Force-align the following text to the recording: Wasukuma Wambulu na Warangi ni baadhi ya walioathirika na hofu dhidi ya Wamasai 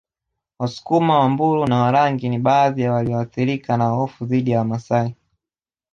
Wasukuma 0.59 1.13
Wambulu 1.19 1.67
na 1.67 1.77
Warangi 1.81 2.29
ni 2.29 2.39
baadhi 2.39 2.81
ya 2.81 2.93
walioathirika 2.93 3.77
na 3.77 3.85
hofu 3.85 4.25
dhidi 4.25 4.51
ya 4.51 4.59
Wamasai 4.59 5.15